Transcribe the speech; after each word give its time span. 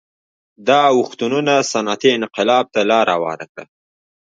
دا 0.67 0.81
اوښتونونه 0.95 1.53
صنعتي 1.71 2.09
انقلاب 2.17 2.65
ته 2.73 2.81
لار 2.91 3.07
هواره 3.15 3.45
کړه 3.51 3.63